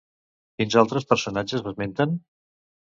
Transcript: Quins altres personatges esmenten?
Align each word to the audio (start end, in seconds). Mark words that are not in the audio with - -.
Quins 0.61 0.77
altres 0.83 1.07
personatges 1.13 1.71
esmenten? 1.75 2.21